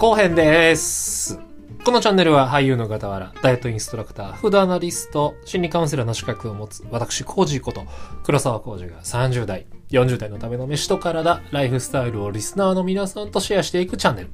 [0.00, 1.38] 後編です。
[1.84, 7.84] このチャンネルは俳優の傍ら、ダイエットインストラクター、フードアナリスト、心理カウンセラーの資格を持つ私、コージーこと、
[8.22, 14.30] 黒沢コージが30代、40代のための飯と体、ライフスタイルをリスナーの皆さんとシェアしていくチャンネル。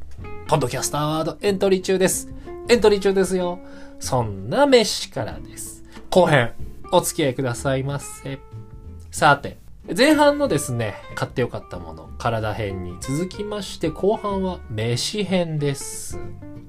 [0.46, 2.32] ポッドキャストアワードエントリー中です。
[2.68, 3.58] エントリー中ですよ。
[3.98, 5.82] そんな飯からです。
[6.10, 6.52] 後編、
[6.92, 8.38] お付き合いくださいませ。
[9.10, 9.58] さて、
[9.94, 16.18] 前半のですね、買ってよかったもの、体編に続きまして、後半は飯編です。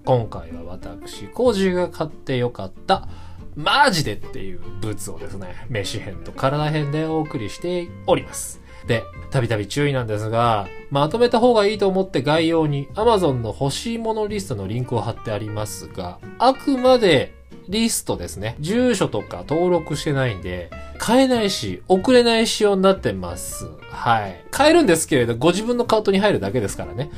[0.05, 3.07] 今回は私、コージが買ってよかった、
[3.55, 8.61] マジでっていうブーツをですね、飯編と体編でお送りしております。
[8.85, 17.33] で、たびたび注意なんですが、まとめた方がいいと思って概要に Amazon の欲しいものリストのリンクを貼ってありますが、あくまで
[17.69, 18.55] リストですね。
[18.59, 23.69] 住所とか登録してないんで、買えないし、送れない仕様になってます。
[23.91, 24.43] はい。
[24.51, 27.09] 買えるんですけれど、ご自分のカートに入るだけですからね。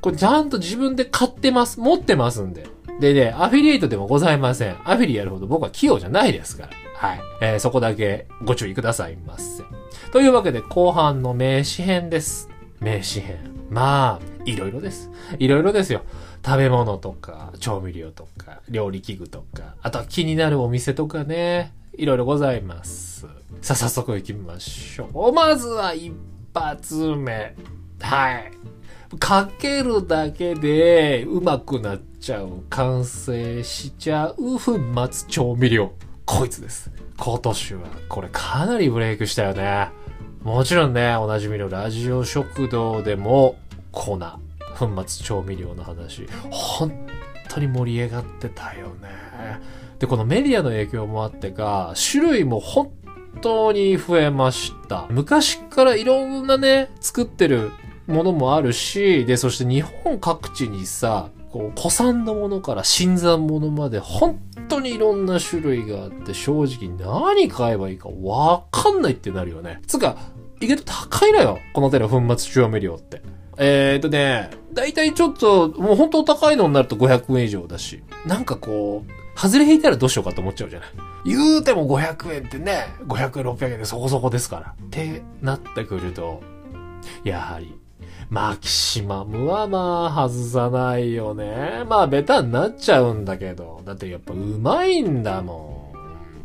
[0.00, 1.80] これちゃんと自分で買ってます。
[1.80, 2.66] 持ってますんで。
[3.00, 4.76] でね、アフィリエイトでもございません。
[4.84, 6.70] アフィリやるほど僕は器用じゃないですから。
[6.94, 7.20] はい。
[7.42, 9.62] えーそこだけご注意くださいませ。
[10.12, 12.48] というわけで、後半の名詞編です。
[12.80, 13.36] 名詞編。
[13.70, 15.10] まあ、いろいろです。
[15.38, 16.02] いろいろですよ。
[16.48, 23.26] 食べ物とか、調味料とか、料理器具とか、あとは気になるお店とかね、いろいろございます。
[23.60, 25.32] さあ、早速行きましょう。
[25.34, 26.10] まずは一
[26.54, 27.54] 発目。
[28.00, 28.50] はい。
[29.18, 35.92] かけるだけでうまくなっちゃう、完成しちゃう粉末調味料。
[36.24, 36.90] こいつです。
[37.18, 39.90] 今年はこれかなりブレイクしたよね。
[40.42, 43.56] もちろんね、おなじみのラジオ食堂でも
[43.92, 44.18] 粉、
[44.78, 46.92] 粉末調味料の話、本
[47.48, 49.08] 当に盛り上がってたよね。
[49.98, 52.92] で、このメディアの影響もあってか、種類も本
[53.40, 55.06] 当に増えました。
[55.10, 57.72] 昔からいろんなね、作ってる
[58.06, 69.80] ものもあるし、で、そして日本各地にさ、こう、古参のものから新参ものまで、本当にいろんな種類があって、正直何買えばいいかわかんないってなるよね。
[69.86, 70.16] つうか、
[70.60, 71.58] 意外と高いのよ。
[71.72, 73.22] この手の粉末調味料って。
[73.58, 80.88] えーとね、だいたいちょっと、もう本当高いのになると500円以上だし、なんかこう、外れ引いたらどうしようかと思っちゃうじゃない。
[81.24, 84.74] 言うても500円ってね、500円、600円でそこそこですから。
[84.80, 86.40] ってなってくると、
[87.24, 87.74] やはり、
[88.30, 91.84] マキシマムはまあ外さないよね。
[91.88, 93.80] まあベタになっちゃうんだけど。
[93.84, 95.96] だってやっぱうまいんだもん。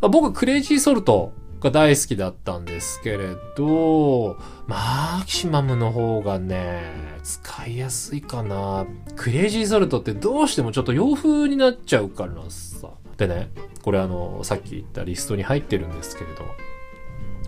[0.01, 4.37] まあ、僕クレイジーソルトが大好きだったんですけれど、
[4.67, 6.93] マキシマムの方がね、
[7.23, 8.85] 使いやすいかな。
[9.15, 12.89] クレイジーソルトってどうしてもちょっと洋風になっちゃうからさ。
[13.17, 13.49] でね、
[13.81, 16.43] これあの、さっき言ったリストに入ってるんですけれど、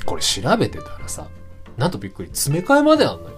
[0.05, 1.27] これ調べてたらさ、
[1.77, 3.35] なんとびっくり、詰め替えまであんのよ。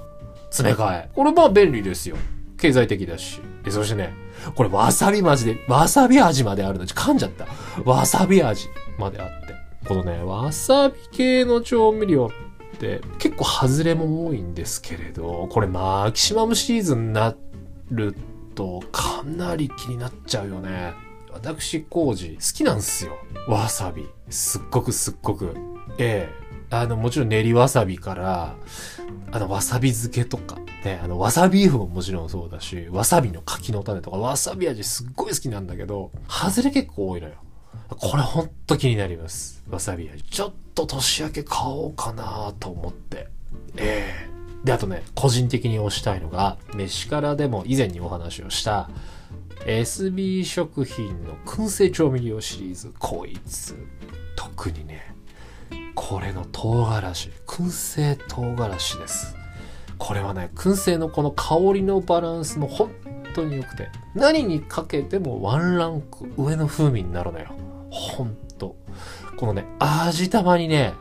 [0.52, 1.09] 詰め替え。
[1.14, 2.18] これまあ便利ですよ。
[2.59, 3.42] 経済的だし。
[3.64, 4.14] で、そしてね、
[4.56, 6.86] これわさび味で、わさび味まであるの。
[6.86, 7.48] 噛んじゃった。
[7.84, 8.68] わさび味
[9.00, 9.56] まであって。
[9.88, 12.30] このね、わさび系の調味料
[12.75, 17.36] って結構外れも多いんですけれど、これマキシマムシーズンにな
[17.90, 18.16] る
[18.53, 20.94] とかなり気になっちゃうよね。
[21.31, 23.18] 私、コージ好きなんですよ。
[23.47, 24.08] わさび。
[24.30, 25.56] すっごくすっごく。
[25.97, 28.56] ええあの、もちろん練りわさびから、
[29.31, 37.36] あの、わさび漬けとか、ね、あの、わさビーフももちろんそうだし、わさびの柿の種とか、わさび味すっごい好きなんだけど、外れ結構多いのよ。
[37.89, 39.63] これほんと気になります。
[39.69, 40.23] わさび味。
[40.23, 43.28] ちょっと年明け買おうかなと思って。
[43.78, 48.89] ええで、あとね、個人的に推したいのが、飯からでも以前にお話をした、
[49.66, 53.75] SB 食品の燻製調味料シリーズ、こいつ。
[54.35, 55.16] 特にね、
[55.95, 59.35] これの唐辛子、燻製唐辛子です。
[59.97, 62.91] これはね、燻製のこの香りのバランスも本
[63.38, 67.48] 当に良くて、何にかけてもワンランク上の風味になるのよ。
[67.90, 68.75] ほんと。
[69.38, 70.94] このね、味玉にね、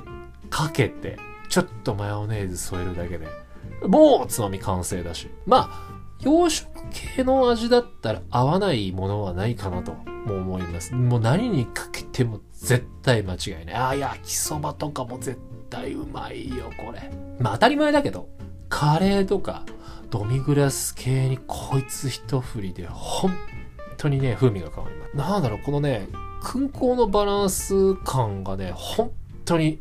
[0.51, 1.17] かけて、
[1.49, 3.27] ちょっとマヨネーズ添えるだけで、
[3.87, 5.31] もうつまみ完成だし。
[5.47, 6.69] まあ、洋食
[7.15, 9.93] 系の味だったら合わないものはないかなと
[10.27, 10.95] も思います。
[10.95, 13.75] もう何にかけても絶対間違いない。
[13.75, 15.39] ああ、焼きそばとかも絶
[15.71, 17.10] 対うまいよ、これ。
[17.39, 18.28] まあ当たり前だけど、
[18.69, 19.65] カレーとか
[20.18, 23.36] ドミグラス系にこいつ一振りで本
[23.98, 25.15] 当にね、風味が変わります。
[25.15, 26.09] なんだろう、このね、
[26.42, 29.13] 空港のバランス感がね、本
[29.45, 29.78] 当に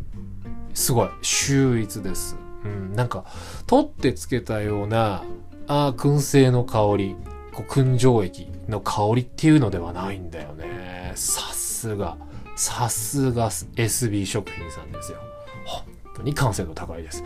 [0.74, 2.36] すごい、秀逸です。
[2.66, 3.24] うん、なんか、
[3.66, 5.24] 取ってつけたような、
[5.68, 7.16] ああ、燻製の香り、
[7.54, 11.14] こう、燻蒸液の香りっていうのではないんだよね。
[11.16, 12.18] さすが、
[12.58, 15.20] さすが SB 食品さんですよ。
[15.66, 15.86] 本
[16.18, 17.24] 当に完成度高いです。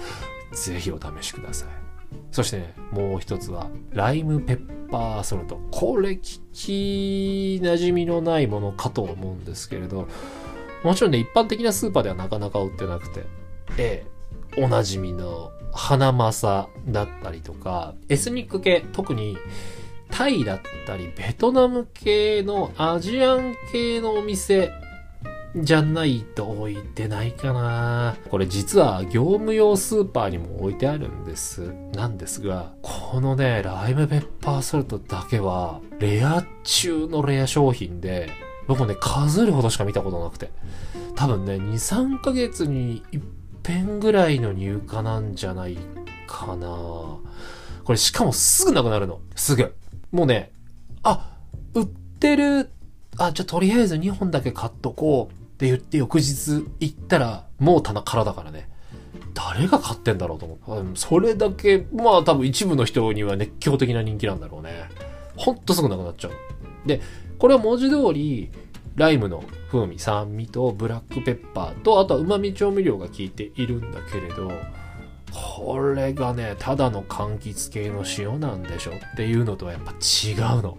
[0.53, 1.88] ぜひお試しください。
[2.31, 5.59] そしてね、もう一つは、ライムペッパーソルト。
[5.71, 10.07] これ、聞き馴染みのないものかと思うんですけれど、
[10.83, 13.25] もちろんね、一般的なスーパーではなかなか売ってなくて、
[13.77, 14.06] え
[14.57, 19.38] え、おなじみの花正だったりとか、エスニック系、特に
[20.12, 24.71] タイだったり、ベトナム系のアジアン系のお店
[25.56, 28.16] じゃないと置いてないかな。
[28.30, 31.74] これ実は業務用スーパーにも置いてあるんです。
[31.94, 38.30] なんですが、このね、ライムペッパーソルトだけは、レア中のレア商品で、
[38.68, 40.51] 僕ね、数えるほどしか見たことなくて。
[41.16, 43.24] 多分ね、2、3ヶ月に一
[43.66, 45.78] 遍ぐらいの入荷なんじゃない
[46.28, 46.68] かな。
[46.68, 47.19] こ
[47.88, 49.19] れしかもすぐなくなるの。
[49.36, 49.75] すぐ。
[50.12, 50.51] もうね、
[51.01, 51.38] あ、
[51.74, 52.69] 売ってる、
[53.18, 58.69] あ、じゃとりあえず2本だけ買っとこうって言って翌日行ったら、もう棚空だからね。
[59.33, 60.91] 誰が買ってんだろうと思う。
[60.95, 64.89] それだけ、まあ多分一部の人には熱狂的な人気なんだろうね。
[65.35, 66.31] ほんとすぐなくなっちゃう。
[66.88, 67.01] で、
[67.38, 68.51] これは文字通り、
[68.95, 74.50] ライムの風味、酸味とブラックペッパーと、あとは旨味調味料が効いているんだけれど、
[75.33, 80.77] これがね、ただの柑橘系の塩なんでしょっていうのとはやっぱ違うの。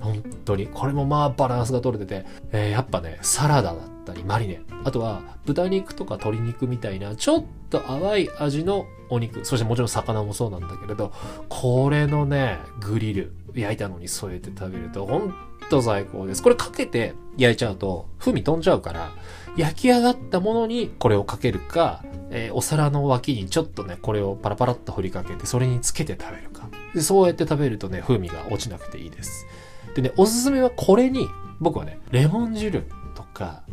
[0.00, 0.66] 本当に。
[0.66, 4.60] これもまあバランスが取れてて、えー、やっぱね、サラダだったり、マリネ。
[4.84, 9.44] あとは、豚肉とか鶏肉みたいな、ちょっと淡い味のお肉。
[9.44, 11.12] そしてもちろん魚もそうなんだけれど、
[11.48, 15.34] これのね、グリル、焼いたのに添えて食べると、ほん
[15.68, 16.42] と最高です。
[16.42, 19.12] これかけて焼いちゃうと、風味飛んじゃうから、
[19.56, 26.68] 焼き上がったものにこれをかけるか、えー、お皿の脇にちょっとね、これをパラパラっと振りかけて、それにつけて食べるか。
[26.94, 29.46] でそうやって食べるとね、風味が落ちなくていいです。
[29.94, 31.28] でね、おすすめはこれに、
[31.60, 32.84] 僕はね、レモン汁
[33.14, 33.64] とか、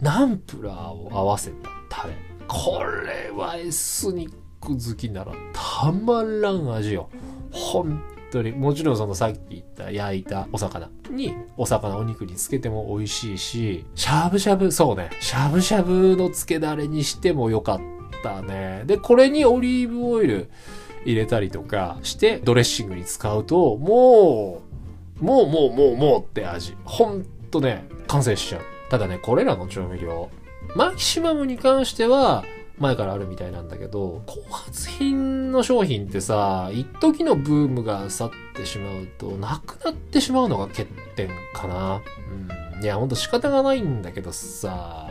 [0.00, 2.14] ナンプラーを合わせたタレ。
[2.48, 7.08] これはエスニック好きならたまらん味よ。
[7.50, 8.52] 本当に。
[8.52, 17.80] もちろんそのさっき言った焼いたお魚に、お魚お肉につけても美味しいし、しゃぶしゃぶ、そうね、しゃぶしゃぶのつけだれにしてもよかっ
[18.22, 18.82] たね。
[18.86, 20.50] で、これにオリーブオイル
[21.04, 24.72] 入れたりとかして、ドレッシングに使うと、もう、
[25.22, 26.76] もうもうもうもうって味。
[26.84, 28.62] ほんとね、完成しちゃう。
[28.90, 30.28] ただね、これらの調味料、
[30.74, 32.44] マキシマムに関しては、
[32.78, 42.02] 前からあるみたいなんだけど、後発品の商品ってさ、一時のブームが去ってしまうと、なくなってしまうのが欠点かな。
[42.74, 42.82] うん。
[42.82, 45.08] いや、ほんと仕方がないんだけどさ、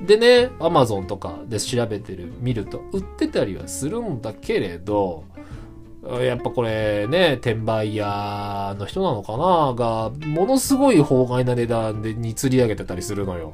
[0.00, 5.24] でね、アマゾンとかで調べてる、見ると売ってたりはするんだけれど、
[6.20, 9.74] やっぱこれね、転売屋の人なのかな？
[9.74, 13.52] が、ものすごい法外な値段でに釣り上げてたりするのよ。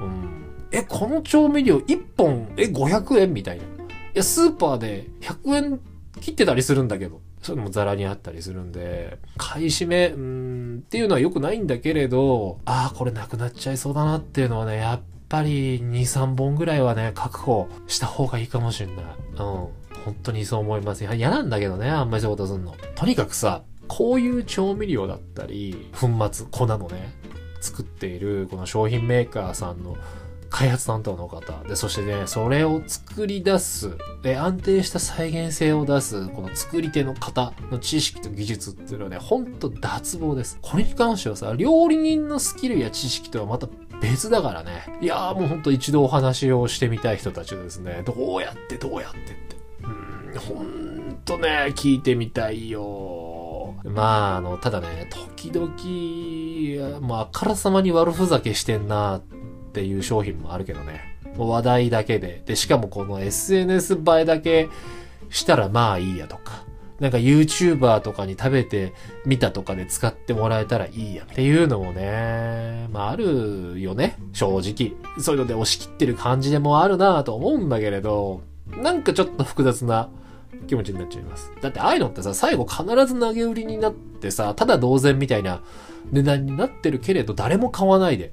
[0.00, 0.46] うん。
[0.72, 3.32] え、この調味料1本、え、500円？
[3.32, 3.64] みたいな。
[3.64, 3.66] い
[4.14, 5.80] や、スーパーで100円
[6.20, 7.20] 切ってたりするんだけど。
[7.42, 18.96] それもザラにあったりするんで、買い占め、うん、っていうのは良くないんだけれど、ああ、これなくなっちゃいそうだなっていうのはね、やっぱり2、3本ぐらいはね、確保した方がいいかもしれない。
[18.96, 19.68] うん。
[20.04, 21.02] 本当にそう思います。
[21.02, 22.74] いや嫌なんだけどね、あんまりそういうことすんの。
[22.94, 27.12] とにかくさ、こういう調味料だったり、粉末、粉のね、
[27.60, 29.96] 作っているこの商品メーカーさんの
[30.50, 31.64] 開発担当の方。
[31.64, 40.58] で、そしてね、それを作り出す、で、安定した再現性を出す、この作り手の方の知識と技術っていうのはね、ほんと脱帽です。
[40.62, 43.68] これに関してはさ、料理人のスキルや知識とはまた
[44.00, 44.84] 別だからね。
[45.00, 49.53] いやーもうほんと一度お話をしてみたい人たちをですね、どうやってどうやってって
[50.38, 53.74] ほんとね、聞いてみたいよ。
[53.84, 59.22] まあ、あの、ただね、時々、まあ、からさまに悪ふざけしてんなっ
[59.72, 61.00] ていう商品もあるけどね。
[61.36, 62.42] もう話題だけで。
[62.46, 64.68] で、しかもこの SNS 映えだけ
[65.30, 66.64] したらまあいいやとか。
[67.00, 68.94] なんか YouTuber とかに食べて
[69.26, 74.16] みたとかで使ってもらえたらいいやっていうのもね、まああるよね。
[74.32, 74.92] 正直。
[75.20, 78.42] そういうので押し切ってる感じでもあるなと思うんだけれど、
[78.76, 80.08] なんかちょっと複雑な
[80.66, 81.52] 気持ちになっちゃいます。
[81.60, 85.62] だってああいうのってさ、最後必ず投げ売りになってさ、ただ同然みたいな
[86.10, 88.32] 値段になってるけれど、誰も買わないで、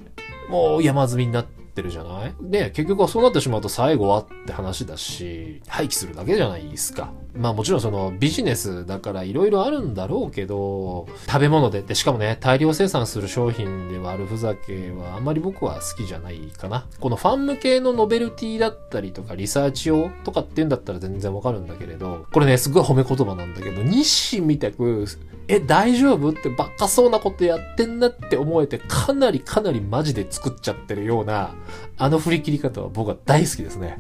[0.50, 2.34] もう山積みになってるじゃない？
[2.42, 7.14] で、結局はそうなってしまうと最後はって話だし、廃棄するだけじゃないですか。
[7.34, 16.88] まあもちろんそのビジネスだから色々あるんだろうけど、食べ物で、で、しかもね、大量生産する商品で悪ふざけはあんまり僕は好きじゃないかな。
[17.00, 25.06] このファン向けのノベルティだったりとかリサーチ用とかって言うんだったら全然わかるんだけれど、これね、すごい褒め言葉なんだけど、日清みたく、
[25.48, 31.56] え、大丈夫ってバカそうなことやってんなって思えて、かなりかなりマジで作っちゃってるような、
[31.98, 34.00] あの振り切り方は僕は大好きですね。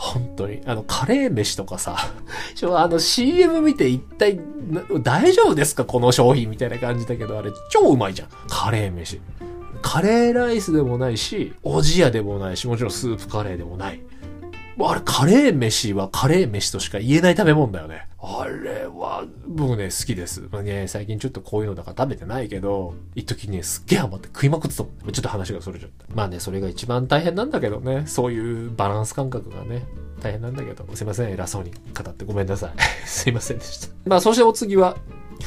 [0.00, 0.62] 本当に。
[0.64, 1.96] あの、カレー飯とかさ、
[2.56, 4.40] ちょ、あの CM 見て一体、
[5.02, 5.84] 大丈夫ですか？
[5.84, 8.28] この商品みたいな感じだけど、あれ超うまいじゃん。
[8.48, 9.20] カレー飯。
[9.82, 14.00] カレーライスでもないし、おじやでもないし、もちろんスープカレーでもない。
[14.78, 18.06] あれ、カレー飯はカレー飯としか言えない食べ物だよね。
[18.22, 20.48] あれは、僕ね、好きです。
[20.50, 25.12] まあね、最近ちょっとこういうのだから食べてないけど、一時ね、すっげえハマって食いまくってたもん。
[25.12, 26.04] ちょっと話がそれちゃった。
[26.14, 28.04] まあね、それが一番大変なんだけどね。
[28.06, 29.86] そういうバランス感覚がね、
[30.20, 32.72] 大変なんだけど、すいません、偉そうに語ってごめんなさい。
[33.06, 33.88] すいませんでした。
[34.06, 34.96] まあ、そしてお次は、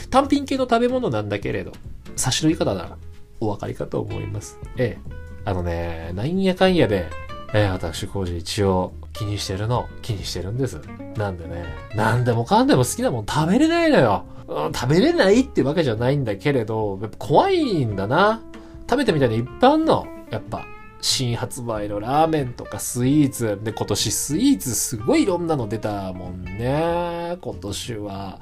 [0.10, 1.72] 単品系の食べ物なんだけれど、
[2.16, 2.98] 差しの言い方なら
[3.40, 4.60] お分かりかと思います。
[4.78, 5.14] ええ。
[5.46, 7.08] あのね、なんやかんやで、
[7.54, 10.82] えー、私、工事一応気にしてるの、気にしてるんです。
[11.16, 11.66] なんでね、
[11.96, 14.26] なんでもかんでも好きなもん食べれないのよ。
[14.48, 18.42] うん、食べれないってわけじゃないんだけれど、やっぱ怖いんだな。
[18.90, 20.06] 食べてみたいにいっぱいあんの。
[20.32, 20.66] やっぱ、
[21.02, 23.60] 新発売のラーメンとかスイーツ。
[23.64, 27.38] で、今年スイーツすごいいろんなの出たもんね。
[27.42, 28.40] 今年は、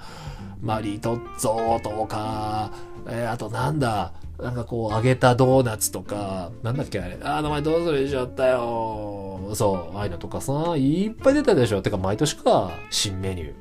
[0.62, 2.72] マリトッツォとか、
[3.08, 9.21] えー、あとなんだ、なんかこう、揚げたドーナツとか、なんだっけあれ、あ、名前どうするしちゃったよ。
[9.56, 11.82] そう、ああいうのとかさ、いっぱい出たでしょ。
[11.82, 13.54] てか、毎年か、新メニュー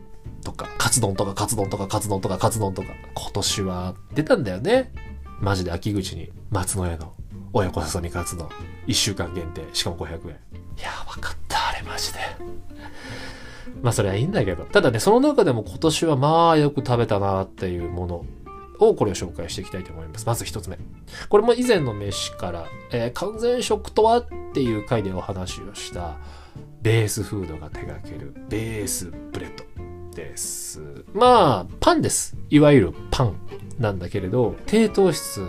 [0.44, 4.92] とか、カツ丼とかカツ丼とかカツ丼とかカツ丼とか、今年は出たんだよね。
[5.40, 7.12] マジで秋口に、松の家の
[7.52, 8.49] 親子ささみカツ丼。
[8.87, 10.37] 1週間限定、しかも500円。
[10.78, 12.18] いやわかった、あれマジで。
[13.82, 14.64] まあそれはいいんだけど。
[14.64, 18.25] ただね、その中でも今年はまあよく食べたなっていうもの
[18.80, 20.26] をこれを紹介していきたいと思います。
[20.26, 20.78] まず一つ目。
[21.28, 26.16] これも以前の飯から、えー、完全食とはっていう回でお話をした
[26.82, 29.64] ベースフードが手掛けるベースブレッド
[30.14, 30.80] です。
[31.12, 32.37] まあ、パンです。
[32.49, 33.37] いわゆるパン
[33.78, 35.46] なんだけれど、低糖質、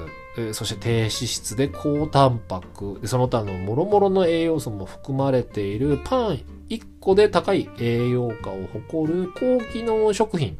[0.53, 10.55] そして低脂質で高タンパク、その他の諸々の栄養素も含まれているパン1個で高い栄養価を誇る高機能食品っ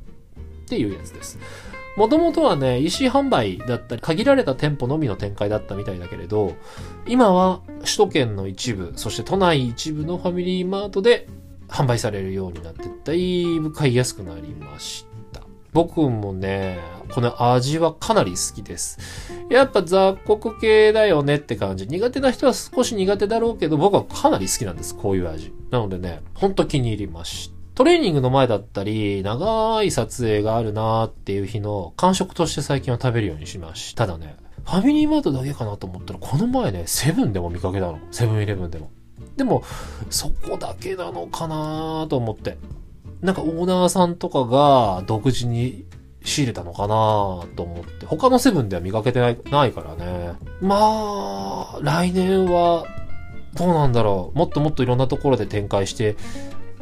[0.68, 1.40] ていうやつです。
[1.98, 6.54] もともとはね、EC 販売だったり、限られた店舗のみの展開だったみたいだけれど、
[7.06, 11.28] 今は首都圏の一部、そして都内一部のファミリーマートで
[11.68, 15.42] 販売されるようになって、だいぶ買いやすくなりました。
[15.74, 16.80] 僕もね、
[17.14, 18.98] この味はかなり好きです。
[19.50, 21.88] やっぱ雑穀系だよねって感じ。
[21.88, 24.96] 苦手な人は少し苦手だろうけど、僕はかなり好きなんです。
[24.96, 25.54] こういう味。
[25.72, 27.61] なのでね、ほんと気に入りました。
[27.82, 34.06] トレーニングの前だったり、長い撮影があるなーっていう日の感触として最近は食べるようにしました。
[34.06, 34.36] ただね、
[34.66, 37.98] ファミリーマートだけかなと思ったら、この前ね、セブンでも見かけたの。
[38.12, 38.92] セブンイレブンでも。
[39.36, 39.64] でも、
[40.12, 42.60] そこだけなのかなーと思って。
[43.22, 45.86] なんかオーナーさんとかが独自に
[46.24, 48.06] 仕入れたのかなと思って。
[48.06, 50.34] 他のセブンでは見かけてないないからね。
[50.62, 52.86] まあ、来年は、
[53.56, 54.38] どうなんだろう。
[54.38, 56.16] もっともっといろんなところで展開して、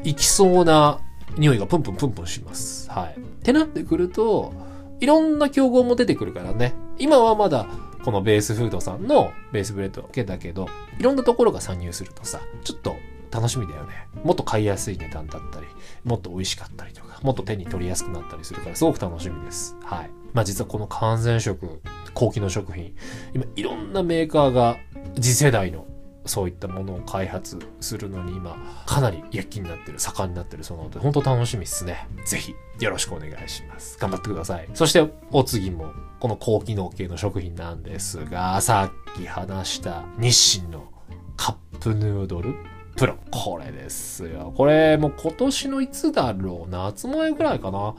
[0.04, 1.00] いきそうな
[1.38, 2.90] 匂いがプンプンプンプンします。
[2.90, 3.20] はい。
[3.20, 4.54] ってなってくると、
[5.00, 6.74] いろんな競合も出てくるからね。
[6.98, 7.68] 今はまだ、
[8.04, 10.68] このベースフードさんのベースブレッドだけだけど、
[11.00, 12.96] いろんなところが参入するとさ、ちょっと
[13.32, 14.08] 楽しみだよね。
[14.24, 15.68] もっと買いやすい値段だったり、
[16.04, 19.76] もっと美味しかったりとか、もっと手に取りやすくなったりするから、すごく楽しみです。
[19.84, 20.10] はい。
[20.34, 21.82] まあ実はこの完全食、
[22.14, 22.96] 高機能食品、
[23.34, 24.78] 今いろんなメーカーが
[25.16, 25.86] 次世代の
[26.26, 32.08] そういったものを開発するのに今、かなり躍起になってる、盛んになってるそうなので、本当楽しみっすね。
[32.26, 33.98] ぜひ、よろしくお願いします。
[34.00, 34.70] 頑張ってください。
[34.74, 40.92] そして、お次も、この高機能系の食品なんですが、さっき話した日清の
[41.38, 42.54] カップヌードル
[42.98, 43.16] プロ。
[43.32, 44.54] これですよ。
[44.58, 47.96] これ、もう今年のいつだろう夏前ぐらいかな？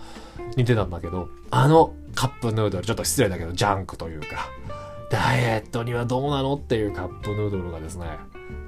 [0.57, 4.51] 似てたんだけど、あのカップヌードル、ちょっと失礼だけど、ジャンクというか、
[5.11, 8.07] ダイエットにはどうなのっていうカップヌードルがですね、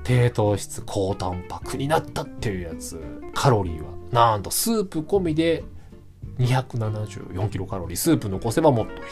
[0.03, 3.01] 低糖質高タンパクになったっていうやつ。
[3.33, 5.63] カロリーは、なんとスープ込みで
[6.39, 7.97] 274キロカロリー。
[7.97, 9.03] スープ残せばもっと低い。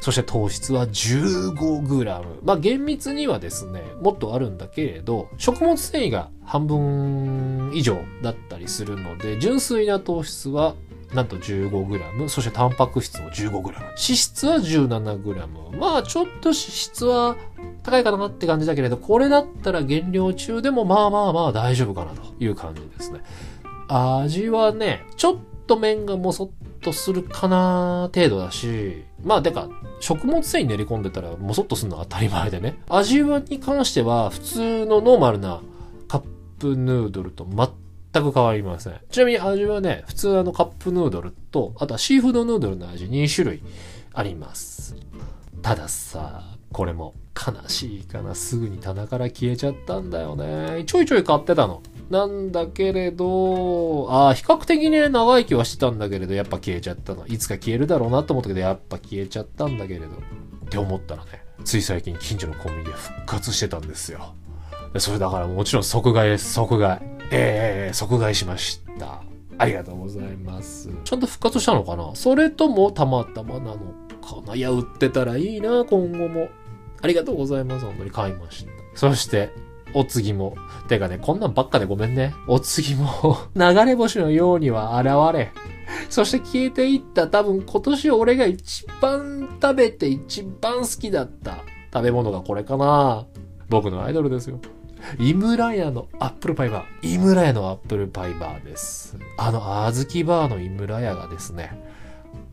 [0.00, 2.24] そして糖質は 15g。
[2.42, 10.74] まあ厳密にはですね、もっとあるんだけれど、食物繊維が半分以上だったりするので、純粋な糖質は
[11.14, 15.78] なんと 15g、そしてタンパク質も 15g、脂質は 17g。
[15.78, 17.36] まあちょっと脂質は
[17.82, 23.20] 高いかなって感じだけれど、これだったら減量中でもまあまあまあ大丈夫かなという感じですね。
[23.88, 29.68] 味はね、ちょっと麺がもそっとするかな程度だし、まあてか、
[30.00, 32.78] 食物繊維練り込んでたらもそっとするのは当たり前でね。
[32.88, 35.60] 味はに関しては普通のノーマルな
[36.08, 36.22] カッ
[36.58, 37.68] プヌードルと全
[38.14, 38.94] 全く変わりません。
[39.10, 43.62] ちなみに味はね、普通あのカップヌードルと、あとはシーフードヌードルの味2種類
[44.12, 44.94] あります。
[45.62, 48.36] たださ、これも悲しいかな。
[48.36, 50.84] すぐに棚から消えちゃったんだよね。
[50.86, 51.82] ちょいちょい買ってたの。
[52.08, 57.26] なんだけれど、ああ、比較的ね、長生きはしてたんだけれど、やっぱ消えちゃったの。
[57.26, 60.06] いつか消えるだろうなと思ったけど、やっぱ消えちゃったんだけれど。
[60.06, 64.34] って思ったらね、つい最近近所のコンビニで復活してたんですよ。
[64.98, 67.13] それだからもちろん即買いです、即買い。
[67.30, 69.22] えー、即買いしました。
[69.56, 70.90] ありがとうございます。
[71.04, 72.10] ちゃんと復活したのかな？
[72.14, 74.54] それともたまたまなのかな？
[74.56, 76.48] いや、売ってたらいいな、今後も。
[77.02, 77.84] ありがとうございます。
[77.84, 78.70] 本当に買いました。
[78.94, 79.50] そして、
[79.94, 80.56] お次も。
[80.88, 82.34] てかね、こんなんばっかでごめんね。
[82.48, 85.52] お次も 流れ星のようには現れ。
[86.10, 91.58] そして消えていった多分今年俺が一番食べて一番好きだった
[91.92, 93.26] 食べ物がこれかな。
[93.68, 94.58] 僕のアイドルですよ。
[95.18, 97.14] 井村屋のアップルパイバー。
[97.14, 99.16] 井村屋のアップルパイバーです。
[99.36, 101.78] あの、あずきバーの井村屋がですね、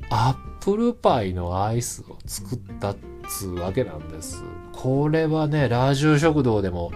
[0.09, 2.97] アップルパイのアイスを作ったっ
[3.29, 4.43] つうわけなんです。
[4.73, 6.91] これはね、ラジュ食堂でも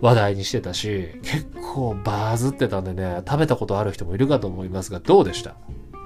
[0.00, 5.54] 話題にしてたし、結構バズってたんでね、食べたことある人もいるかと思いますが、どうでした？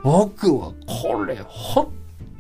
[0.05, 1.91] 僕はこれ、本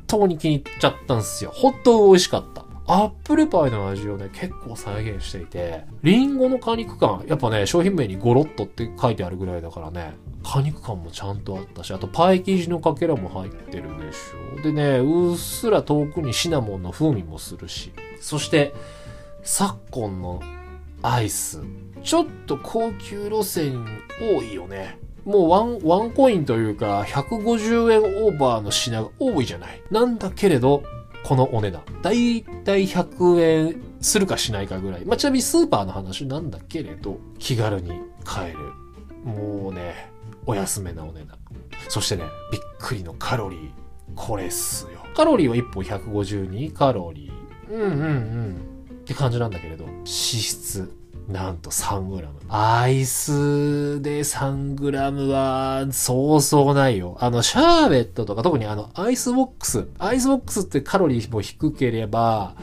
[0.07, 1.50] 当に気に入っちゃったんですよ。
[1.53, 2.66] 本当に美味しかった。
[2.88, 10.14] アップルパイの味をね、結構再現していて、リンゴの果肉感、やっぱね、商品名にゴロッとって書いてあるぐらいだからね、
[10.45, 14.62] 果肉感もちゃんとあったし、あとパイ生地のかけらも入ってるでしょう。
[14.62, 17.93] でね、うっすら遠くにシナモンの風味もするし。
[18.21, 18.73] そして、
[19.43, 20.40] 昨今の
[21.02, 21.62] アイス。
[22.05, 23.85] ちょっと高級路線
[24.21, 24.99] 多いよね。
[25.25, 29.83] もうワン、ワンコインというか、150円オーバーの品が多いじゃない。
[29.90, 30.85] なんだけれど、
[31.26, 31.83] このお値段。
[32.02, 35.04] だいたい100円するかしないかぐらい。
[35.04, 37.90] まあ、ちなみにスーパーの話なんだけれど、気軽に
[38.23, 38.59] 買える。
[39.25, 40.12] もうね、
[40.47, 41.37] お安めなお値段。
[41.88, 43.71] そしてね、びっくりのカロリー。
[44.14, 45.00] これっすよ。
[45.16, 47.75] カロリーは1本152カロリー。
[47.75, 48.66] うんうんうん。
[48.92, 50.95] って感じなんだけれど、脂質。
[51.28, 52.28] なんと 3g。
[52.49, 57.16] アイスで 3g は、そうそうないよ。
[57.21, 59.88] あの、シャーベットとか、特にあの、アイスボックス。
[59.99, 62.54] アイスボックスってカロリーも低ければ、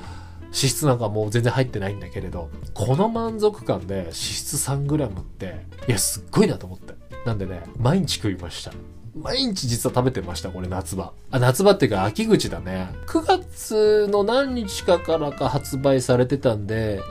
[0.46, 6.94] 脂質なんかもう全然入ってないんだけれど、この満足感で脂質 3g って、いや、すっごいなと思って。
[7.26, 8.72] なんでね、毎日食いました。
[9.16, 11.14] 毎日実は食べてました、これ夏場。
[11.32, 12.90] あ、夏場っていうか秋口だね。
[13.08, 17.02] 9月の何日かからか発売されてたんで、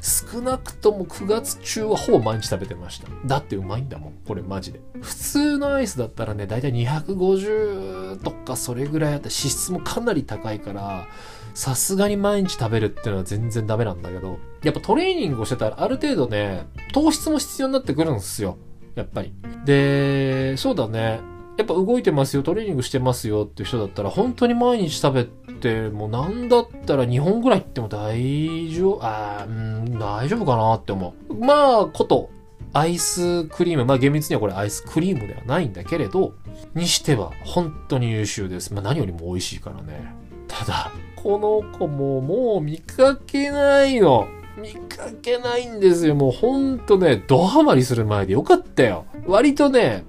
[0.00, 3.08] 少なくとも9月中はほぼ毎日食べてました。
[3.24, 4.80] だってうまいんだもん、これマジで。
[5.00, 11.06] 普通のアイスだったらね、だいたい250とかそれぐらいあって脂質もかなり高いから、
[11.54, 18.56] さすがに毎日食べるっていうのは全然ダメなんだけど、やっぱトレーニングをしてたらある程度ね、糖質も必要になってくるんですよ。
[18.94, 19.32] やっぱり。
[19.64, 21.20] で、そうだね。
[21.58, 31.34] やっぱ動いてますよ、トレーニングしてますよっていう人だったら、本当に毎日食べて、もうなんだったら2本ぐらい行っても大丈夫、あ、うん、大丈夫かなって思う。
[31.34, 32.30] まあ、こと、
[32.74, 36.34] アイスクリーム、まあ厳密にはこれアイスクリームではないんだけれど、
[36.74, 38.72] にしては本当に優秀です。
[38.72, 40.14] まあ何よりも美味しいからね。
[40.48, 44.26] ただ、この子ももう見かけないの。
[44.56, 46.14] 見かけないんですよ。
[46.14, 49.04] もうほんとね、ドハマりする前でよかったよ。
[49.26, 50.04] 割とね、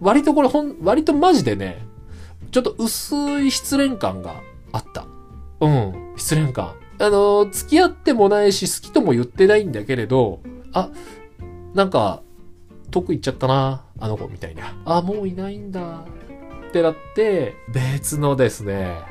[0.00, 1.84] 割とこれほん、割とマジでね、
[2.50, 4.40] ちょっと薄い失恋感が
[4.72, 5.06] あった。
[5.60, 6.74] うん、失恋感。
[6.98, 10.40] あの、付き合ってもないし、好きとも言ってないんだけれど、
[10.72, 10.90] あ、
[11.74, 12.22] なんか、
[12.90, 14.74] 遠く行っちゃったな、あの子、みたいな。
[14.84, 16.04] あ、もういないんだ。
[16.68, 19.02] ってなって、別のですね、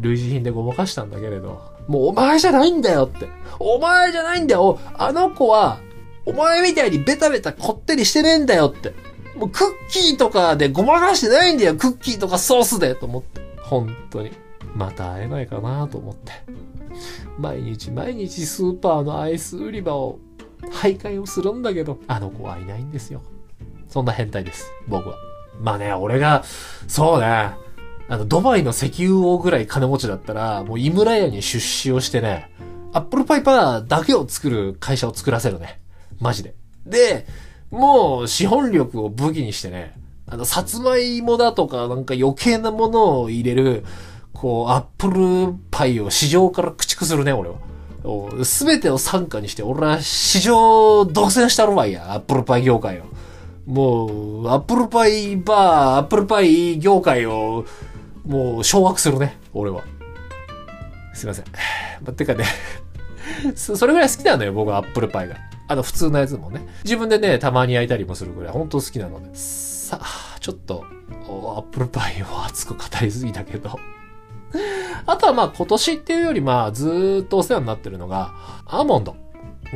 [0.00, 3.28] 類似品でごまかしたんだけれど、もうお前じゃないんだよって。
[3.58, 4.78] お前じゃないんだよ。
[4.94, 5.80] あの子は、
[6.24, 8.94] お前みたいにベタベタこってりしてねえんだよって。
[9.36, 11.74] もうクッキーとかでごまかしてないんだよ。
[11.74, 12.94] クッキーとかソースで。
[12.94, 13.40] と思って。
[13.62, 14.32] 本当に。
[14.74, 16.32] また会えないかなと思って。
[17.38, 20.18] 毎日毎日スーパーのアイス売り場を
[20.70, 23.22] 徘徊をするんだけど、あの子はいないんですよ。
[23.88, 24.70] そんな変態です。
[24.88, 25.16] 僕は。
[25.60, 26.44] まあね、俺が、
[26.88, 27.56] そうね、あ
[28.16, 32.50] の、ドバイの石油王ぐらい金持ちだったら、もう井村屋に出資をしてね、
[32.92, 35.80] アップルパイパーだけを作る会社を作らせるね。
[36.20, 36.54] マジで。
[36.86, 37.26] で、
[37.72, 39.94] もう資本力を武器にしてね、
[40.26, 43.84] あの、さつまいもだとかなんか余計なものを入れる、
[44.34, 47.56] こう、アップルパイを市場から駆逐するね、俺は。
[48.44, 53.04] すべてを参加にして、俺は市場独占したるわいや、アップルパイ業界を。
[53.64, 57.64] もう、アップルパイバー、アップルパイ業界を、
[58.26, 59.82] もう、掌握するね、俺は。
[61.14, 61.44] すいません。
[62.04, 62.44] ま、てかね
[63.54, 65.36] そ、それぐらい好きなのよ、僕はアップルパイが。
[65.72, 66.66] あの、普通のやつもね。
[66.84, 69.34] 自分でね、たまに焼いたりもするぐらい、本当好きなので。
[69.34, 73.78] さあ、ちょっと、アップルパイを熱く語りすぎたけど。
[75.06, 78.32] あとはまあ今年っていうよりまあずっとお世話になってるのが、
[78.66, 79.16] アーモンド。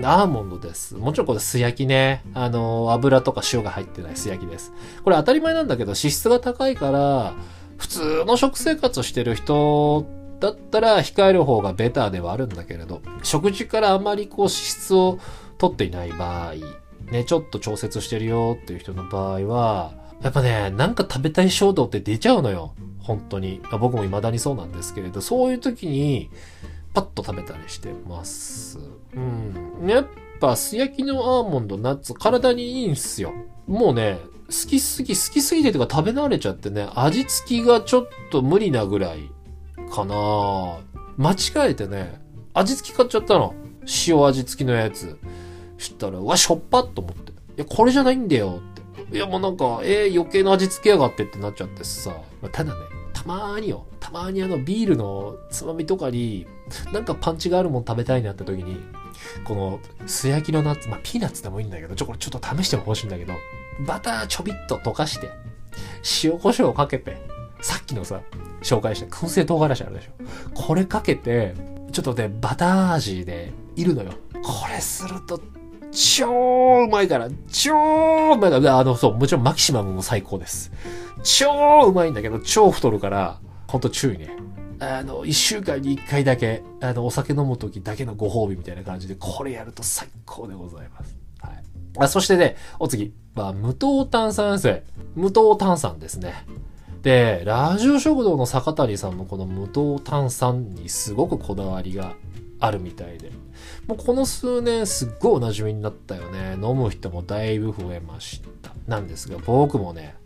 [0.02, 0.94] アーモンドです。
[0.94, 2.22] もちろんこれ素焼きね。
[2.34, 4.72] あの、油とか塩が入ってない素焼きです。
[5.02, 7.34] これ当たり前なんだけど脂質が高いから、
[7.78, 10.06] 普通の食生活をしてる人
[10.40, 15.18] だったら控える方がベターではあるんだけれど、食事からあまりこう脂質を
[15.58, 16.54] 取っていない場合、
[17.10, 19.92] ね、ちょっと調節してるよっていう人の場合は、
[20.22, 22.74] やっぱね、なんか食べたい衝動って出ちゃうのよ。
[23.00, 23.60] 本当に。
[23.78, 26.30] 僕も未だにそうなんですけれど、そういう時に、
[26.94, 28.78] パッと食べたりしてます。
[29.14, 29.88] うん。
[29.88, 30.06] やっ
[30.40, 33.32] ぱ、素焼きのアーモンド、ナッツ、体にいいんすよ。
[33.66, 39.30] もうね、好きすぎ、好きすぎてとか食べ慣れちゃってね、味付きがちょっと無理なぐらい
[39.90, 40.78] かな
[41.16, 42.20] 間違えてね、
[42.54, 43.54] 味付き買っちゃったの。
[44.06, 45.18] 塩味付きのやつ。
[45.78, 47.32] したら、うわ、しょっぱっと思って。
[47.32, 48.60] いや、これじゃないんだよ
[49.00, 49.16] って。
[49.16, 52.10] いや、もうなんか、えー、余計な味付けやがってってなっちゃってさ。
[52.42, 52.80] まあただね、
[53.12, 53.86] たまーによ。
[54.00, 56.46] たまーにあの、ビールのつまみとかに、
[56.92, 58.80] なんかパンチがあるもん食べたいなって時に、
[59.44, 63.34] この、素焼きのナッツ、まあ、ピーナッツでもいいんだけど、ちょ、これちょっと試しても欲しいんだけど、
[63.86, 65.30] バターちょびっと溶かして、
[66.22, 67.16] 塩コショウかけて、
[67.60, 68.20] さっきのさ、
[68.62, 70.10] 紹介した燻製唐辛子あるでしょ。
[70.54, 71.54] これかけて、
[71.92, 74.12] ちょっとね、バター味でいるのよ。
[74.42, 75.40] これすると、
[75.96, 80.70] 超うまいから、超うまいから、あの、そう、もちろんマキシマムも最高です。
[81.22, 84.30] 超うまいんだけど、超太るから、ほんと注意ね。
[84.78, 91.16] あの、一週間に一回だけ、あの、お酒飲む時だけのご褒美みたいな感じで、これやると最高でございます。
[91.40, 91.64] はい。
[91.98, 94.82] あそしてね、お次は、無糖炭酸水。
[95.14, 96.34] 無糖炭酸ですね。
[97.00, 102.14] で、ラジオ食堂の坂谷さんもこの無糖炭酸にすごくこだわりが
[102.60, 103.30] あるみたいで。
[103.86, 106.54] もうこの数年すっごいお馴染みになったよね。
[106.54, 108.72] 飲む人もだいぶ増えました。
[108.86, 110.16] なんですが、僕もね、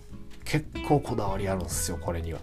[0.44, 2.40] 結構こだわりあるんですよ、これには。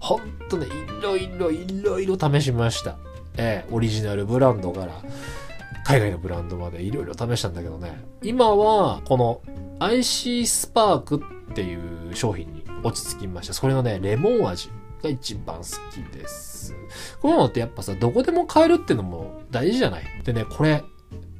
[0.00, 2.96] ほんとね、いろいろいろいろ試しました。
[3.36, 5.02] ええ、オリジナルブランドから、
[5.84, 8.02] 海外のブランドまでいろいろ試したんだけどね。
[8.22, 9.40] 今は、この、
[9.80, 13.54] IC スパークっていう商品に落ち着きました。
[13.54, 14.70] それのね、レモン味
[15.04, 16.74] が一番好きです。
[17.20, 20.04] こういうのってやっぱさ、どこでも買えるってのも大事じゃない？
[20.24, 20.82] でね、これ、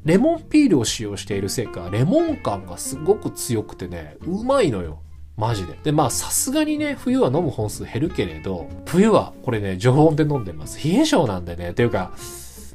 [0.05, 5.01] レモンピールを使用しているせいか、レモン感がすごく強くてね、うまいのよ。
[5.37, 5.77] マジで。
[5.83, 10.79] で、まあ、さすがにね、冬は飲む本数減るけれど、冬は、これね、常温で飲んでます。
[10.87, 12.13] 冷え性なんでね、というか、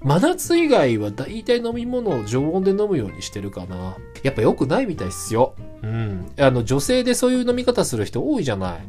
[0.03, 3.95] 真夏以外は大体飲み物を常温で飲むようにしてるかな。
[4.23, 5.55] やっぱ良くないみたいっすよ。
[5.83, 6.31] うん。
[6.37, 8.79] あの、女性でそういう飲み方する人多いじゃない。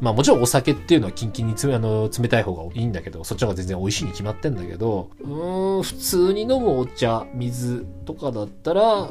[0.00, 9.10] まあもちろんお酒っていうのはキンキンにつあの冷たい方がいいんだけど、そっちの方が全然美味しいに決まってんだけど、うーん、普通に飲むお茶、水とかだったら、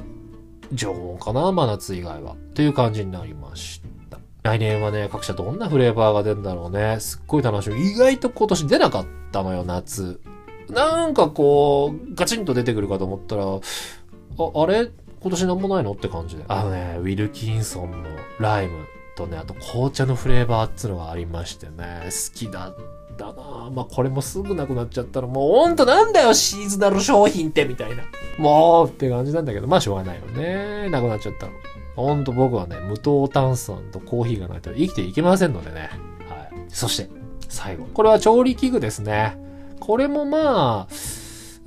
[0.73, 2.35] 常温かな、真夏以外は。
[2.53, 4.19] という感じになりました。
[4.43, 6.97] 来年はね、各社どんなフレーバーが出るんだろうね。
[6.99, 7.91] すっごい楽しみ。
[7.91, 10.21] 意外と今年出なかったのよ、夏。
[10.69, 14.89] なんかこう、ガチンと出てくるかと思ったら、あ、あれ？
[15.19, 15.93] 今年なんもないの？
[15.93, 16.43] って感じで。
[16.47, 17.97] あのね、ウィルキンソンの
[18.39, 18.85] ライム
[19.17, 22.75] とね、あと紅茶のフレーバーっつうのがありましてね、好きだっ
[23.17, 28.03] たなまあこれもすぐなくなっちゃったらもうほんとなんだよシーズナル商品ってみたいな。
[28.37, 30.89] もうって感じなんだけど、まあしょうがないよね。
[30.89, 31.53] なくなっちゃったの。
[31.95, 35.89] ほんと僕はね、無糖炭酸とコーヒーがないと生きていけませんのでね。
[36.29, 36.49] はい。
[36.69, 37.09] そして、
[37.49, 37.85] 最後。
[37.85, 39.35] これは調理器具ですね。
[39.79, 40.93] これもまあ、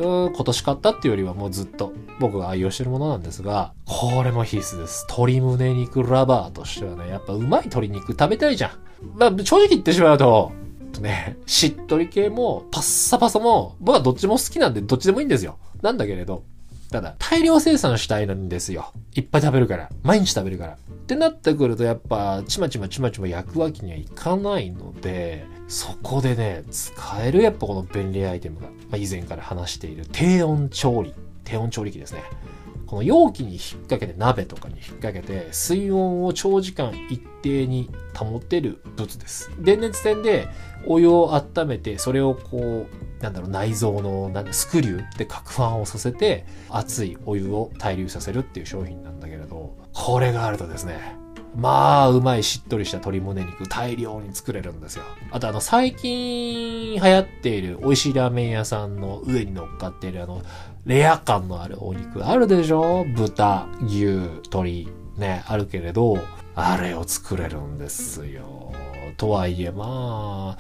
[0.03, 5.07] 今年買ったっていうよりはもうずっと僕が愛用してるものなんですが、これも必須です。
[5.09, 8.71] 鶏胸肉ラバーとしてはね、やっぱうまい鶏肉食べたいじゃん。
[9.17, 10.53] まあ正直言ってしまうと、
[11.01, 15.59] ね、しっとり系もパッサパサも僕はどっちも好きなんでどっちでもいいんですよ。
[15.83, 16.45] なんだけれど、
[16.91, 18.93] ただ大量生産したいんですよ。
[19.15, 19.91] いっぱい食べるから。
[20.03, 20.73] 毎日食べるから。
[20.75, 31.15] ってなってくるとやっぱちまちまちまちま焼くわけにはいかないので、そこでね、使えるやっぱこの便利アイテムが、まあ、以前から話している低温調理。
[31.45, 32.25] 低温調理器ですね。
[32.87, 39.49] この容器に引っ掛けて、鍋とかに引っ掛けて、水温を長時間一定に保てる物です。
[39.61, 40.49] 電熱線で
[40.87, 51.20] お湯を温めて、それをこう、なんだろう、内臓のなんスクリューで攪拌をさせて、熱いお湯を対流させるっていう商品なんだけれど、これがあるとですね、
[51.57, 55.05] まあ、うまいしっとりした鶏胸肉大量に作れるんですよ。
[55.33, 60.43] あとあの、最近流行っている美味しいラーメン屋さんの上に乗っかっているあの、
[60.87, 63.05] レア感のあるお肉あるでしょ？
[63.17, 66.19] 豚、牛、鶏、ね、あるけれど、
[66.55, 68.73] あれを作れるんですよ。
[69.17, 70.59] とはいえまあ、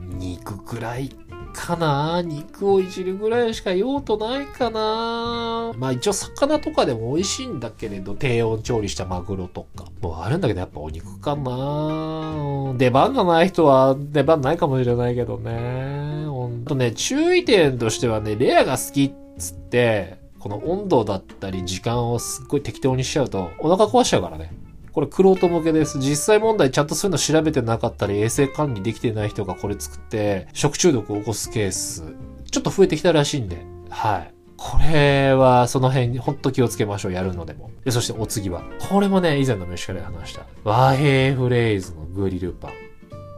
[0.00, 1.10] 肉くらい
[1.56, 9.86] かな肉をいじるぐらいしか用途ないかなまあ一応魚とかでも美味しいんだけれど、低温調理したマグロとか。
[10.02, 16.26] もうあるんだけどやっぱお肉かな出番がない人は出番ないかもしれないけどね。
[16.26, 24.52] ほんとね、注意点としてはね、レアが好きっつって、この温度だったり時間をすっごい適当にしちゃうとお腹壊しちゃうからね。
[24.96, 25.98] これ、クロート向けです。
[25.98, 32.02] 実際問題ちゃんとそういうの調べてなかったり、衛生管理できてない人がこれ作って、食中毒を起こすケース、
[32.50, 34.34] ちょっと増えてきたらしいんで、はい。
[34.56, 37.70] これは、その辺にほんと気をつけましょう、やるのでも。
[37.84, 38.62] で、そしてお次は。
[38.88, 40.46] これもね、以前の飯から話した。
[40.64, 42.70] 和平フレーズのグリルパン。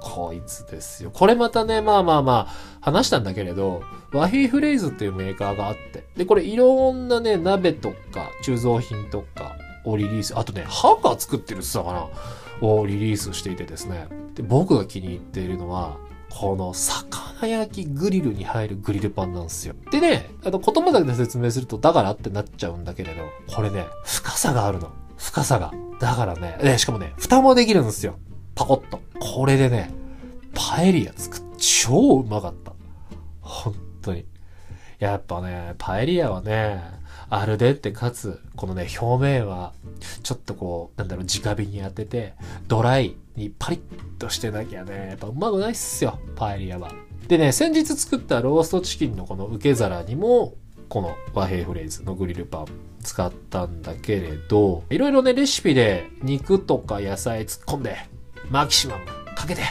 [0.01, 1.11] こいつですよ。
[1.12, 6.05] これまたね、まあまあまあ、話したんだけれど、和平フレーズっていうメーカーがあって。
[6.16, 9.57] で、これいろんなね、鍋とか、鋳造品とか、
[9.90, 12.09] をリリース、あとね、ハーガー作ってるっつったかな
[12.66, 14.09] をリリースしていてですね。
[14.35, 15.96] で、僕が気に入っているのは、
[16.31, 19.74] この魚焼きグリルに入るグリルパンなんですよ。
[19.90, 23.24] でね、あの言葉だけで説明するとだからってなっちゃうんだけれど、
[23.55, 24.90] これね、深さがあるの。
[25.16, 25.72] 深さが。
[26.01, 28.18] だからね、しかもね、蓋もできるんですよ。
[28.55, 29.01] パコッと。
[29.18, 29.90] これでね、
[30.55, 32.72] パエリア作っ超うまかった。
[33.40, 34.24] 本当に。
[34.98, 36.83] やっぱね、パエリアはね、
[37.31, 39.73] アルデンテかつ、このね、表面は、
[40.23, 42.35] ちょっとこう、なんだろう、直火に当てて、
[42.69, 46.91] ドライにパリッとしてなきゃね、やっぱうまくないっすよ、パエリアは。
[47.29, 50.55] でね、先日作ったローストチキンのこの受け皿にも、
[50.88, 52.67] この和平フレーズのグリルパン
[53.03, 57.97] 使ったんだけれど、いろいろね、レシピで肉とか野菜突っ込んで、
[58.51, 59.05] マキシマム
[59.37, 59.62] かけて、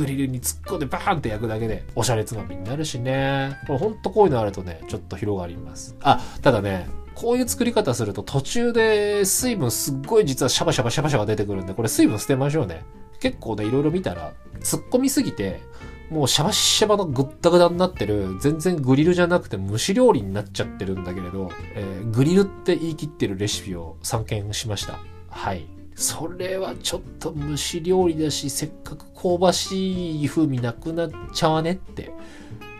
[0.00, 3.58] グリルに突っ込んでバーンって焼くだけでおしゃれつまみになるしね。
[3.66, 5.94] これほんとこういうのあるとね、ちょっと広がります。
[6.00, 12.82] あ、ただね、こういう作り方すると途中で水分すっごい実はシャバシャバシャバシャバ出てくるんで、これ水分捨てましょうね。
[13.20, 15.60] 結構ね、いろいろ見たら、突っ込みすぎて、
[16.08, 24.98] もうシャバシャバのぐったぐだになってる、全然グリルじゃなくて蒸し料理になっちゃってるんだけれど、えー、グリルって言い切ってるレシピを参見しました。
[25.28, 25.79] はい。
[26.00, 32.10] それはちょっと蒸し料理だし、せっかく香ばしい風味なくなっちゃわねって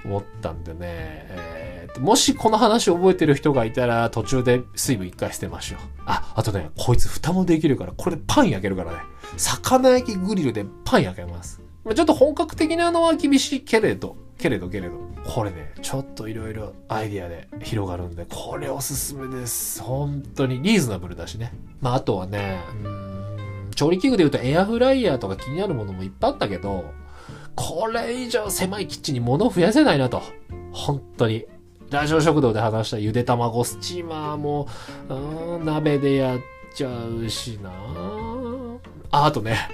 [0.06, 5.78] 思ったんでね、えー、もしこの話覚えてる人がいたら途中で水分一回捨てましょう。
[6.06, 8.98] あ、あとね、こいつ蓋もできるから、これでパン焼けるからね。
[9.36, 11.60] 魚焼きグリルでパン焼けます。
[11.94, 14.94] ちょっと本格的なのは厳しいけれど、けれどけれど。
[15.26, 19.82] これね、ちょっといろいろアイディアで広がるんで、これおすすめです。
[19.82, 21.52] 本当にリーズナブルだしね。
[21.82, 23.09] まああとはね、うん
[23.74, 26.84] 調理器具で言うとエアフライヤーとか気になるものもいっぱいあったけど、
[27.54, 30.22] これ以上狭いキッチンに物を増やせないなと。
[30.72, 31.46] 本当に。
[31.90, 34.68] ラジオ食堂で話したゆで卵スチーマーも、
[35.08, 36.38] うん、鍋でやっ
[36.72, 37.70] ちゃうしな
[39.10, 39.68] あ、あとね。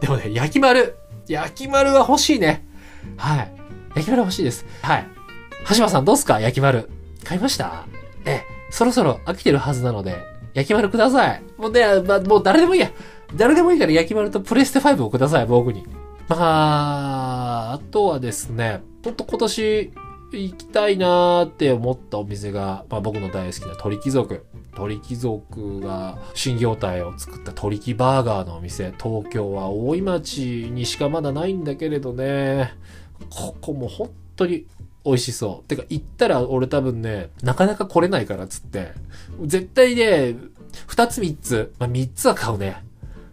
[0.00, 0.96] でもね、焼き丸。
[1.28, 2.66] 焼き丸は欲しいね。
[3.18, 3.52] はい。
[3.94, 4.64] 焼き丸欲しいです。
[4.80, 5.06] はい。
[5.68, 6.40] 橋場さんどうすか？
[6.40, 6.88] 焼き丸。
[7.24, 7.84] 買いました？
[8.24, 10.16] え、そろそろ飽きてるはずなので、
[10.54, 11.42] 焼き丸ください。
[11.58, 12.90] もうね、まもう誰でもいいや。
[13.34, 15.84] 誰でもいいから焼き丸とプレステ5をください、僕に。
[16.28, 19.92] まあ、あとはですね、ほんと今年
[20.32, 24.44] 行きたいなーって思ったお店が、まあ僕の大好きな鳥貴族。
[24.76, 28.92] 鳥貴族が新業態を作った鳥貴バーガーのお店。
[29.02, 32.74] 東京は大井町にしかまだないんだけれどね。
[33.28, 34.66] ここも本当に
[35.04, 35.68] 美味しそう。
[35.68, 38.92] てか行ったら俺多分ね、なかなか来れないからっつって。
[39.44, 40.36] 絶対ね、
[40.86, 42.84] 二つ三つ、まあ三つは買うね。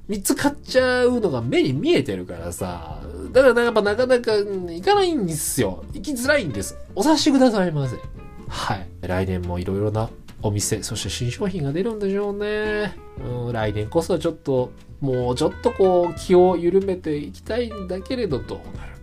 [0.10, 3.02] 3つ買っちゃうのが目に見えてるからさ。
[3.34, 5.84] だからやっぱなかなか行かないんですよ。
[5.94, 6.78] 行きづらいんです。
[6.96, 7.98] お察しくださいませ。
[8.48, 8.88] はい。
[9.02, 10.10] 来年もいろいろな
[10.42, 12.96] お店、そして新商品が出るんでしょうね。
[13.18, 18.98] うん、来年こそはちょっと、もうちょっとこう気を緩めていきたいんだけれど、どうなるか。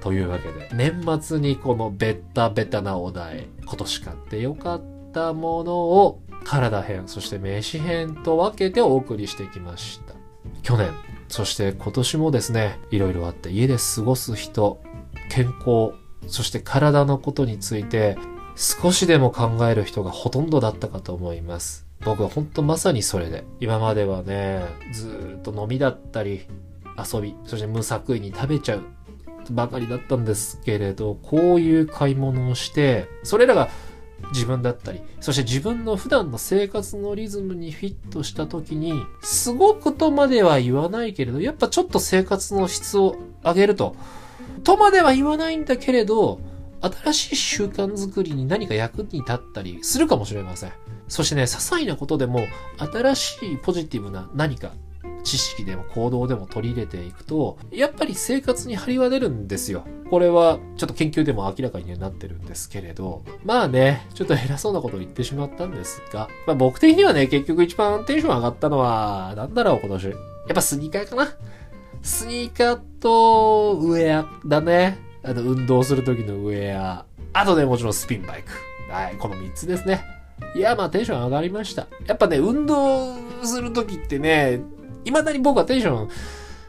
[0.00, 4.82] というわけで、年末にこのベッタベタなお題、今年買ってよかっ
[5.12, 10.14] たものを体編、そして飯編と分けてお送りしてきました。
[10.62, 10.90] 去年、
[11.28, 14.80] そして今年もですね、いろいろあって家で過ごす人、
[15.28, 15.92] 健康、
[16.26, 18.16] そして体のことについて
[18.54, 21.86] 少しでも考える人がほとんどだったかと思います。
[22.04, 26.46] 僕は本当まさにそれで、今まではね、ずっと飲みだったり、
[26.98, 28.82] 遊び、そして無作為に食べちゃう
[29.50, 33.70] ばかりだったんですけれど、こういう買い物をして、それらが
[34.32, 43.96] 自分だったり、そして自分の普段の生活のリズムにフィットした時に、すごくとまでは言わないけれど、やっぱちょっと生活の質を上げると、
[44.64, 46.40] とまでは言わないんだけれど、
[46.80, 50.72] 新しい習慣づくりに何か役に立ったりするかもしれません。
[51.08, 52.46] そしてね、些細なことでも
[52.78, 54.72] 新しいポジティブな何か
[55.22, 59.84] 知識でも行動でも取り入れていくと、やっぱり生活に張りは出るんですよ。
[60.10, 70.06] これはちょっと研究でも明らかになってるんですけれど、まあね、ちょっと偉そうなことを言ってしまったんですが、まあ僕的にはね、結局一番テンション上がったのは、なんだろう今年。
[70.08, 70.16] やっ
[70.54, 71.28] ぱスニーカーかな。
[72.02, 74.98] スニーカーとウェアだね。
[75.22, 77.06] あの、運動する時のウェア。
[77.32, 78.50] あとね、もちろんスピンバイク。
[78.92, 80.04] はい、この3つですね。
[80.54, 81.86] いや、まあテンション上がりました。
[82.06, 84.60] やっぱね、運動する時ってね、
[85.04, 86.08] 未だに僕はテンション、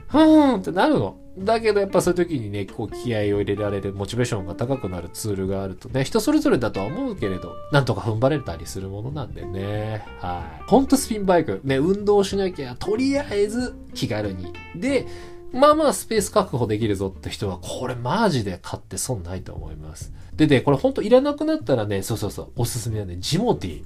[0.08, 1.18] ふーんってなるの。
[1.38, 10.06] だけどやっぱそういう時にね、こう気合を入れられるモチベーションが高くなるツールがあるとね、人それぞれだとは思うけれど、なんとか踏ん張れたりするものなんでね。
[10.20, 10.64] はい。
[10.68, 11.62] ほんとスピンバイク。
[11.64, 14.54] ね、運動しなきゃ、とりあえず気軽に。
[14.76, 15.08] で、
[15.52, 20.14] まあまあスペース確保できるぞって人は、これマジで買って損ないと思います。
[20.36, 23.84] でね、これほんといらなくなったらね、そうそうそう、おすすめはね、ジモティ。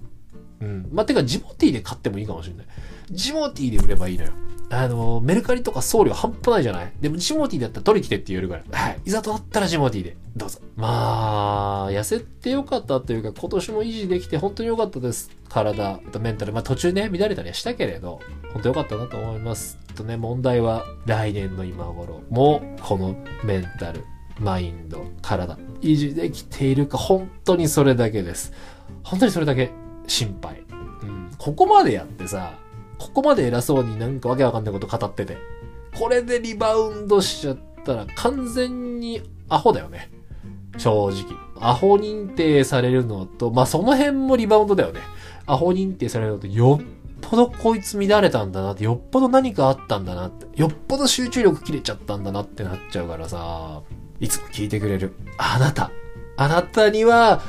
[0.60, 0.90] うん。
[0.92, 2.66] まあ、てかジモティで買ってもいいかもしれない。
[3.12, 4.32] ジモティで売ればいいのよ。
[4.70, 6.92] あの、メルカリとか送料半端ないじゃない？
[7.00, 8.64] でもジモティだったら取り来てって言えるから。
[8.78, 9.00] はい。
[9.06, 10.18] いざとなったらジモティで。
[10.36, 10.60] どうぞ。
[10.76, 15.32] まあ、痩せてよかったというか、今年も維持できて本当に良かったです。
[15.48, 16.52] 体とメンタル。
[16.52, 18.20] まあ途中ね、乱れたりはしたけれど、
[18.52, 19.78] 本当良かったなと思います。
[19.96, 23.16] とね、問題は来年の今頃も、この
[23.46, 24.04] メンタル、
[24.38, 28.52] マインド、体、維持できているか、本当にそれだけです。
[29.02, 29.72] 本当にそれだけ
[30.08, 30.62] 心配。
[31.04, 31.32] うん。
[31.38, 32.60] ここまでやってさ、
[32.98, 35.38] ここまで偉そうになんかわけわかんないこと語ってて、
[35.98, 40.12] これでリバウンドしちゃったら完全にアホだよね。
[40.78, 41.48] 正直。
[41.60, 45.02] アホ認定されるのと、まあ、その辺もリバウンドだよね。
[45.46, 46.86] アホ認定されるのと、よっ
[47.22, 53.82] ぽどこいつ乱れたんだなって、よっぽど何かあったんだなって、よっぽど集中力切れちゃったんだなってなっちゃうからさ、
[54.20, 55.14] いつも聞いてくれる。
[55.38, 55.92] あなた。
[56.36, 57.42] あなたには、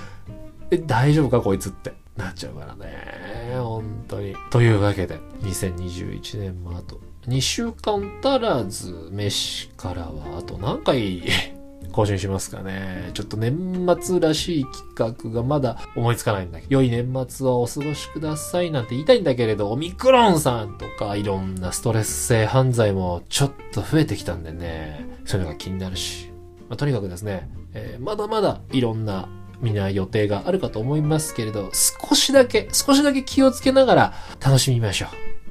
[0.71, 1.93] え、大丈夫かこいつって。
[2.19, 3.57] なっちゃうからね。
[3.59, 4.35] 本当に。
[4.51, 11.23] というわけで、2021年もあと2週間足らず、飯からはあと何回
[11.93, 13.11] 更新しますかね。
[13.15, 26.31] ちょっと年末らしい企画がまだ思いつかないんだけど、良い年末をお過ごしくださいなんて言いたいんだけれど、オミクロンさんとかいろんなストレス性犯罪もちょっと増えてきたんでね、そういうのが気になるし。
[26.69, 29.29] まあ、とにかくですね、えー、まだまだいろんな
[29.61, 35.07] みんな予定があるかと思いますけれど、少しだけ、少しだけ気をつけながら楽しみましょ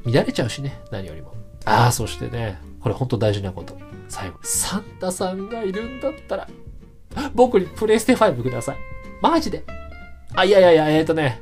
[0.06, 0.12] う。
[0.12, 1.34] 乱れちゃうしね、何よりも。
[1.65, 3.78] ああ、そしてね、これほんと大事なこと。
[4.08, 6.48] 最後、サンタさんがいるんだったら、
[7.34, 8.78] 僕にプレイステ5ください。
[9.22, 9.63] マジで。
[10.34, 11.41] あ、いやいやいや、えっ、ー、とね、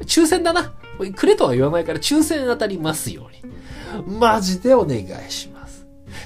[0.00, 0.72] 抽選だな。
[1.16, 4.18] くれとは言わないから抽選当たりますように。
[4.18, 5.51] マジでお願いします。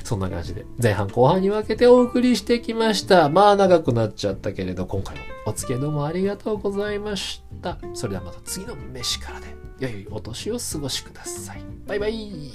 [0.07, 3.29] そんな感じで、前半後半に分けてお送りしてきました。
[3.29, 7.77] まあ長くなっちゃったけれど、今回もお付き合いどうもありがとうございました。
[7.92, 9.47] それではまた次の飯からで、
[9.81, 11.62] 良いお年を過ごしください。
[11.88, 12.53] バイバイ